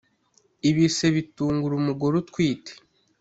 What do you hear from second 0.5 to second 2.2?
ibise bitungura umugore